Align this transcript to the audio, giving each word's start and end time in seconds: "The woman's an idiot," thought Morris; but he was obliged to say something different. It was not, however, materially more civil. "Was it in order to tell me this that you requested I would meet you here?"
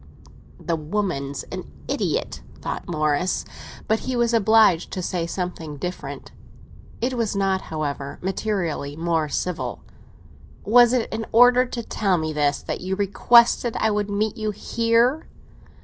"The 0.59 0.75
woman's 0.75 1.43
an 1.51 1.71
idiot," 1.87 2.41
thought 2.59 2.87
Morris; 2.89 3.45
but 3.87 3.99
he 3.99 4.15
was 4.15 4.33
obliged 4.33 4.89
to 4.93 5.01
say 5.03 5.27
something 5.27 5.77
different. 5.77 6.31
It 7.01 7.13
was 7.13 7.35
not, 7.35 7.61
however, 7.69 8.17
materially 8.19 8.95
more 8.95 9.29
civil. 9.29 9.83
"Was 10.65 10.91
it 10.91 11.07
in 11.13 11.27
order 11.31 11.67
to 11.67 11.83
tell 11.83 12.17
me 12.17 12.33
this 12.33 12.63
that 12.63 12.81
you 12.81 12.95
requested 12.95 13.75
I 13.77 13.91
would 13.91 14.09
meet 14.09 14.37
you 14.37 14.49
here?" 14.49 15.27